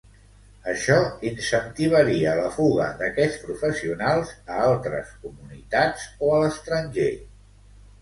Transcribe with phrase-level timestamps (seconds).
[0.71, 0.95] Això
[1.31, 7.11] incentivaria la fuga d'aquests professionals a altres comunitats o a l'estranger.